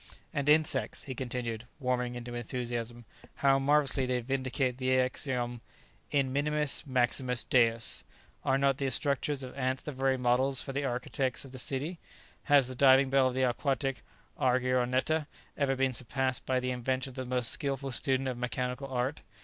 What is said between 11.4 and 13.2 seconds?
of a city? Has the diving